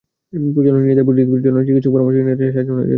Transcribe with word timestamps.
প্রয়োজন 0.53 0.73
হলে 0.75 0.85
নিজেদের 0.85 1.05
পরিতৃপ্তির 1.07 1.45
জন্য 1.45 1.57
চিকিৎসক-পরামর্শ, 1.67 2.15
ইন্টারনেটের 2.21 2.47
সাহায্য 2.53 2.67
নেওয়া 2.67 2.81
যেতে 2.81 2.81
পারে। 2.87 2.89